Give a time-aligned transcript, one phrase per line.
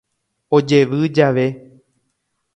[0.59, 1.47] Ojevy jave.